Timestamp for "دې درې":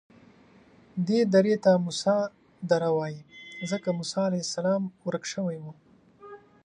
1.07-1.55